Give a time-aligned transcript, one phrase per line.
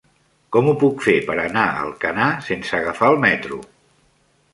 [0.55, 3.61] Com ho puc fer per anar a Alcanar sense agafar el metro?